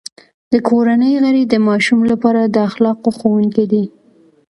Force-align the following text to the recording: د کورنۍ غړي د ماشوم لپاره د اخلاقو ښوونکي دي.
د 0.51 0.53
کورنۍ 0.69 1.13
غړي 1.23 1.43
د 1.47 1.53
ماشوم 1.67 1.99
لپاره 2.11 2.41
د 2.43 2.55
اخلاقو 2.67 3.09
ښوونکي 3.17 3.65
دي. 3.71 3.83